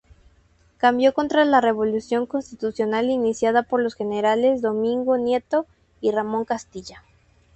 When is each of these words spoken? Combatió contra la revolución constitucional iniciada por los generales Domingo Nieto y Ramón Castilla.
Combatió 0.81 1.13
contra 1.13 1.45
la 1.45 1.61
revolución 1.61 2.25
constitucional 2.25 3.11
iniciada 3.11 3.61
por 3.61 3.83
los 3.83 3.93
generales 3.93 4.59
Domingo 4.63 5.19
Nieto 5.19 5.67
y 6.01 6.09
Ramón 6.09 6.43
Castilla. 6.43 7.03